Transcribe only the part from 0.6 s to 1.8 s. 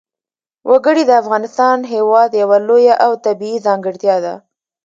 وګړي د افغانستان